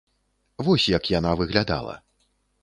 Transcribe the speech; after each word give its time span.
Вось 0.69 0.85
як 0.97 1.09
яна 1.19 1.35
выглядала. 1.43 1.93